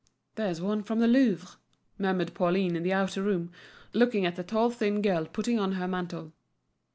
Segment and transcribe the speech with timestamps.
[0.33, 1.59] "There's one from the Louvre,"
[1.99, 3.51] murmured Pauline in the outer room,
[3.93, 6.33] looking at a tall thin girl putting on her mantle.